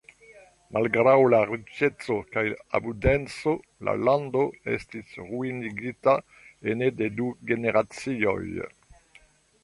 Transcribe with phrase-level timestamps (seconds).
[0.75, 2.43] Malgraŭ la riĉeco kaj
[2.79, 3.53] abundeco
[3.89, 4.45] la lando
[4.77, 6.15] estis ruinigita
[6.73, 8.39] ene de du generacioj.